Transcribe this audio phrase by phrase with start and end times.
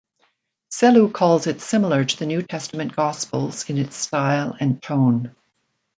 [0.71, 5.35] Sellew calls it similar to the New Testament gospels in its style and tone.